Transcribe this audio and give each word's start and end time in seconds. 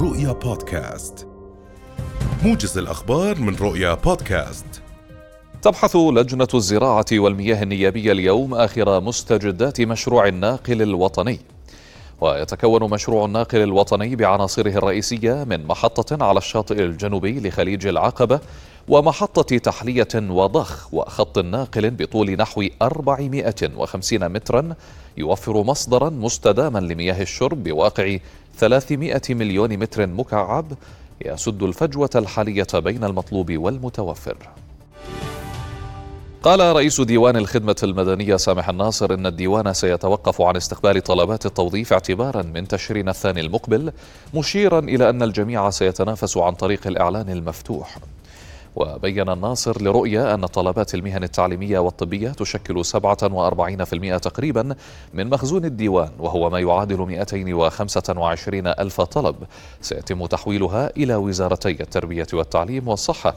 رؤيا 0.00 0.32
بودكاست. 0.32 1.28
موجز 2.44 2.78
الأخبار 2.78 3.38
من 3.38 3.56
رؤيا 3.56 3.94
بودكاست. 3.94 4.82
تبحث 5.62 5.96
لجنة 5.96 6.48
الزراعة 6.54 7.04
والمياه 7.12 7.62
النيابية 7.62 8.12
اليوم 8.12 8.54
آخر 8.54 9.00
مستجدات 9.00 9.80
مشروع 9.80 10.26
الناقل 10.28 10.82
الوطني. 10.82 11.40
ويتكون 12.20 12.90
مشروع 12.90 13.24
الناقل 13.24 13.62
الوطني 13.62 14.16
بعناصره 14.16 14.70
الرئيسية 14.70 15.44
من 15.44 15.66
محطة 15.66 16.24
على 16.24 16.38
الشاطئ 16.38 16.84
الجنوبي 16.84 17.40
لخليج 17.40 17.86
العقبة 17.86 18.40
ومحطة 18.88 19.58
تحلية 19.58 20.08
وضخ 20.14 20.94
وخط 20.94 21.38
ناقل 21.38 21.90
بطول 21.90 22.30
نحو 22.30 22.64
450 22.82 24.28
مترا 24.28 24.74
يوفر 25.16 25.62
مصدرا 25.62 26.10
مستداما 26.10 26.78
لمياه 26.78 27.22
الشرب 27.22 27.64
بواقع 27.64 28.16
300 28.58 29.20
مليون 29.30 29.76
متر 29.76 30.06
مكعب 30.06 30.72
يسد 31.24 31.62
الفجوة 31.62 32.10
الحالية 32.14 32.66
بين 32.74 33.04
المطلوب 33.04 33.58
والمتوفر. 33.58 34.36
قال 36.48 36.60
رئيس 36.60 37.00
ديوان 37.00 37.36
الخدمة 37.36 37.76
المدنية 37.82 38.36
سامح 38.36 38.68
الناصر 38.68 39.14
إن 39.14 39.26
الديوان 39.26 39.72
سيتوقف 39.72 40.42
عن 40.42 40.56
استقبال 40.56 41.02
طلبات 41.02 41.46
التوظيف 41.46 41.92
اعتبارا 41.92 42.42
من 42.42 42.68
تشرين 42.68 43.08
الثاني 43.08 43.40
المقبل 43.40 43.92
مشيرا 44.34 44.78
إلى 44.78 45.10
أن 45.10 45.22
الجميع 45.22 45.70
سيتنافس 45.70 46.36
عن 46.36 46.52
طريق 46.52 46.86
الإعلان 46.86 47.30
المفتوح. 47.30 47.98
وبين 48.76 49.28
الناصر 49.28 49.82
لرؤية 49.82 50.34
أن 50.34 50.46
طلبات 50.46 50.94
المهن 50.94 51.24
التعليمية 51.24 51.78
والطبية 51.78 52.28
تشكل 52.28 52.84
47% 52.84 54.18
تقريبا 54.18 54.76
من 55.14 55.30
مخزون 55.30 55.64
الديوان 55.64 56.10
وهو 56.18 56.50
ما 56.50 56.58
يعادل 56.58 56.98
225 56.98 58.66
ألف 58.66 59.00
طلب. 59.00 59.36
سيتم 59.80 60.26
تحويلها 60.26 60.92
إلى 60.96 61.14
وزارتي 61.14 61.70
التربية 61.70 62.26
والتعليم 62.32 62.88
والصحة. 62.88 63.34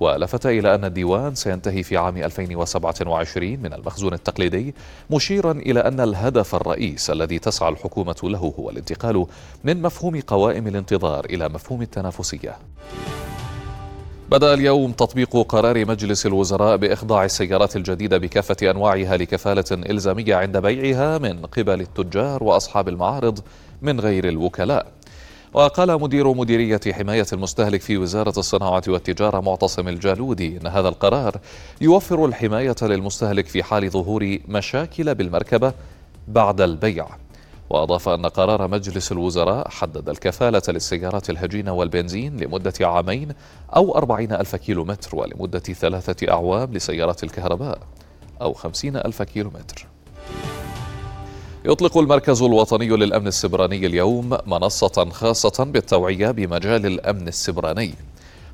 ولفت 0.00 0.46
إلى 0.46 0.74
أن 0.74 0.84
الديوان 0.84 1.34
سينتهي 1.34 1.82
في 1.82 1.96
عام 1.96 2.16
2027 2.16 3.48
من 3.48 3.72
المخزون 3.72 4.12
التقليدي 4.12 4.74
مشيرا 5.10 5.52
إلى 5.52 5.80
أن 5.80 6.00
الهدف 6.00 6.54
الرئيس 6.54 7.10
الذي 7.10 7.38
تسعى 7.38 7.68
الحكومة 7.68 8.16
له 8.22 8.54
هو 8.58 8.70
الانتقال 8.70 9.26
من 9.64 9.82
مفهوم 9.82 10.20
قوائم 10.20 10.66
الانتظار 10.66 11.24
إلى 11.24 11.48
مفهوم 11.48 11.82
التنافسية. 11.82 12.56
بدأ 14.30 14.54
اليوم 14.54 14.92
تطبيق 14.92 15.36
قرار 15.36 15.84
مجلس 15.84 16.26
الوزراء 16.26 16.76
بإخضاع 16.76 17.24
السيارات 17.24 17.76
الجديدة 17.76 18.18
بكافة 18.18 18.70
أنواعها 18.70 19.16
لكفالة 19.16 19.64
إلزامية 19.72 20.34
عند 20.34 20.56
بيعها 20.56 21.18
من 21.18 21.46
قبل 21.46 21.80
التجار 21.80 22.44
وأصحاب 22.44 22.88
المعارض 22.88 23.38
من 23.82 24.00
غير 24.00 24.28
الوكلاء. 24.28 24.86
وقال 25.54 26.00
مدير 26.00 26.32
مديرية 26.34 26.80
حماية 26.92 27.26
المستهلك 27.32 27.80
في 27.80 27.96
وزارة 27.96 28.38
الصناعة 28.38 28.82
والتجارة 28.88 29.40
معتصم 29.40 29.88
الجالودي 29.88 30.56
أن 30.56 30.66
هذا 30.66 30.88
القرار 30.88 31.36
يوفر 31.80 32.24
الحماية 32.24 32.74
للمستهلك 32.82 33.46
في 33.46 33.62
حال 33.62 33.90
ظهور 33.90 34.38
مشاكل 34.48 35.14
بالمركبة 35.14 35.72
بعد 36.28 36.60
البيع. 36.60 37.06
وأضاف 37.70 38.08
أن 38.08 38.26
قرار 38.26 38.68
مجلس 38.68 39.12
الوزراء 39.12 39.68
حدد 39.68 40.08
الكفالة 40.08 40.62
للسيارات 40.68 41.30
الهجينة 41.30 41.72
والبنزين 41.72 42.36
لمدة 42.36 42.74
عامين 42.80 43.28
أو 43.76 43.96
أربعين 43.96 44.32
ألف 44.32 44.56
كيلومتر 44.56 45.16
ولمدة 45.16 45.58
ثلاثة 45.58 46.32
أعوام 46.32 46.72
لسيارات 46.72 47.24
الكهرباء 47.24 47.78
أو 48.40 48.52
خمسين 48.52 48.96
ألف 48.96 49.22
كيلومتر. 49.22 49.93
يطلق 51.66 51.98
المركز 51.98 52.42
الوطني 52.42 52.88
للأمن 52.88 53.26
السبراني 53.26 53.86
اليوم 53.86 54.38
منصة 54.46 55.08
خاصة 55.10 55.64
بالتوعية 55.64 56.30
بمجال 56.30 56.86
الأمن 56.86 57.28
السبراني 57.28 57.94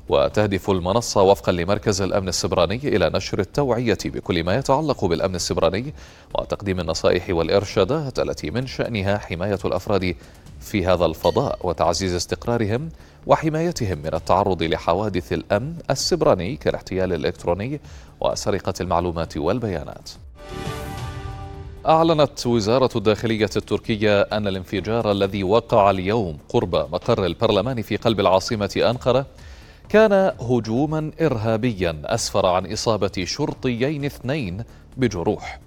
وتهدف 0.09 0.69
المنصة 0.69 1.21
وفقا 1.21 1.51
لمركز 1.51 2.01
الأمن 2.01 2.27
السبراني 2.27 2.75
إلى 2.83 3.11
نشر 3.13 3.39
التوعية 3.39 3.97
بكل 4.05 4.43
ما 4.43 4.55
يتعلق 4.55 5.05
بالأمن 5.05 5.35
السبراني 5.35 5.93
وتقديم 6.35 6.79
النصائح 6.79 7.29
والإرشادات 7.29 8.19
التي 8.19 8.51
من 8.51 8.67
شأنها 8.67 9.17
حماية 9.17 9.59
الأفراد 9.65 10.15
في 10.61 10.85
هذا 10.85 11.05
الفضاء 11.05 11.59
وتعزيز 11.63 12.13
استقرارهم 12.15 12.89
وحمايتهم 13.27 13.97
من 13.97 14.13
التعرض 14.13 14.63
لحوادث 14.63 15.33
الأمن 15.33 15.73
السبراني 15.89 16.55
كالاحتيال 16.55 17.13
الإلكتروني 17.13 17.79
وسرقة 18.21 18.73
المعلومات 18.81 19.37
والبيانات. 19.37 20.09
أعلنت 21.87 22.47
وزارة 22.47 22.89
الداخلية 22.95 23.49
التركية 23.55 24.21
أن 24.21 24.47
الانفجار 24.47 25.11
الذي 25.11 25.43
وقع 25.43 25.89
اليوم 25.89 26.37
قرب 26.49 26.75
مقر 26.75 27.25
البرلمان 27.25 27.81
في 27.81 27.95
قلب 27.95 28.19
العاصمة 28.19 28.69
أنقرة 28.77 29.25
كان 29.89 30.33
هجوما 30.41 31.11
إرهابيا 31.21 32.01
أسفر 32.05 32.45
عن 32.45 32.71
إصابة 32.73 33.11
شرطيين 33.23 34.05
اثنين 34.05 34.63
بجروح. 34.97 35.59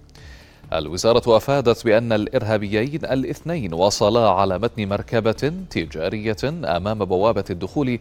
الوزارة 0.72 1.36
أفادت 1.36 1.84
بأن 1.84 2.12
الإرهابيين 2.12 3.04
الاثنين 3.04 3.74
وصلا 3.74 4.30
على 4.30 4.58
متن 4.58 4.88
مركبة 4.88 5.52
تجارية 5.70 6.36
أمام 6.44 7.04
بوابة 7.04 7.44
الدخول 7.50 7.98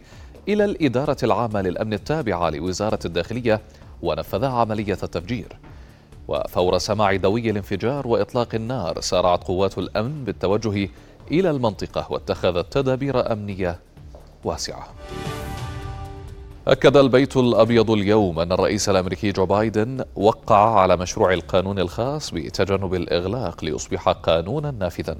إلى 0.48 0.64
الإدارة 0.64 1.16
العامة 1.22 1.60
للأمن 1.60 1.92
التابعة 1.92 2.50
لوزارة 2.50 2.98
الداخلية 3.04 3.60
ونفذا 4.02 4.48
عملية 4.48 4.98
التفجير. 5.02 5.56
وفور 6.28 6.78
سماع 6.78 7.16
دوي 7.16 7.50
الانفجار 7.50 8.06
وإطلاق 8.06 8.54
النار 8.54 9.00
سارعت 9.00 9.44
قوات 9.44 9.78
الأمن 9.78 10.24
بالتوجه 10.24 10.88
إلى 11.30 11.50
المنطقة 11.50 12.06
واتخذت 12.12 12.72
تدابير 12.72 13.32
أمنية 13.32 13.80
واسعة. 14.44 14.88
أكد 16.68 16.96
البيت 16.96 17.36
الأبيض 17.36 17.90
اليوم 17.90 18.40
أن 18.40 18.52
الرئيس 18.52 18.88
الأمريكي 18.88 19.32
جو 19.32 19.46
بايدن 19.46 20.04
وقع 20.14 20.80
على 20.80 20.96
مشروع 20.96 21.32
القانون 21.32 21.78
الخاص 21.78 22.30
بتجنب 22.30 22.94
الإغلاق 22.94 23.64
ليصبح 23.64 24.08
قانونا 24.08 24.70
نافذا. 24.70 25.16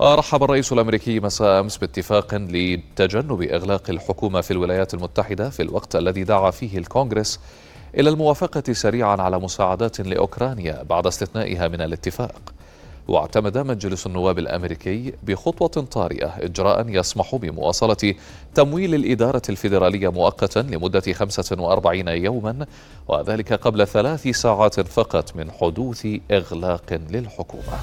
رحب 0.00 0.42
الرئيس 0.42 0.72
الأمريكي 0.72 1.20
مساء 1.20 1.60
أمس 1.60 1.76
باتفاق 1.76 2.34
لتجنب 2.34 3.42
إغلاق 3.42 3.90
الحكومة 3.90 4.40
في 4.40 4.50
الولايات 4.50 4.94
المتحدة 4.94 5.50
في 5.50 5.62
الوقت 5.62 5.96
الذي 5.96 6.24
دعا 6.24 6.50
فيه 6.50 6.78
الكونغرس 6.78 7.40
إلى 7.94 8.10
الموافقة 8.10 8.72
سريعا 8.72 9.16
على 9.16 9.38
مساعدات 9.38 10.00
لأوكرانيا 10.00 10.82
بعد 10.82 11.06
استثنائها 11.06 11.68
من 11.68 11.80
الاتفاق 11.80 12.54
واعتمد 13.08 13.58
مجلس 13.58 14.06
النواب 14.06 14.38
الأمريكي 14.38 15.12
بخطوة 15.22 15.68
طارئة 15.68 16.34
إجراء 16.38 16.88
يسمح 16.88 17.36
بمواصلة 17.36 18.14
تمويل 18.54 18.94
الإدارة 18.94 19.42
الفيدرالية 19.48 20.08
مؤقتا 20.08 20.58
لمدة 20.58 21.12
45 21.12 22.08
يوما 22.08 22.66
وذلك 23.08 23.52
قبل 23.52 23.86
ثلاث 23.86 24.28
ساعات 24.28 24.80
فقط 24.80 25.36
من 25.36 25.50
حدوث 25.50 26.06
إغلاق 26.30 27.00
للحكومة. 27.10 27.78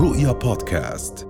رؤيا 0.00 0.32
بودكاست 0.32 1.27